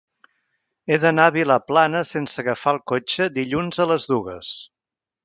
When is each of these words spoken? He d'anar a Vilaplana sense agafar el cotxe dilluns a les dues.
He 0.93 0.97
d'anar 1.01 1.27
a 1.31 1.33
Vilaplana 1.35 2.01
sense 2.13 2.39
agafar 2.45 2.73
el 2.77 2.81
cotxe 2.93 3.29
dilluns 3.37 3.83
a 3.87 3.89
les 3.93 4.09
dues. 4.15 4.57